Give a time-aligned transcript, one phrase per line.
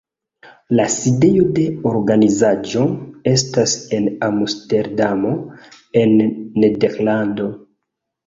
[0.77, 2.85] La sidejo de organizaĵo
[3.33, 5.33] estas en Amsterdamo
[6.05, 6.15] en
[6.65, 7.47] Nederlando.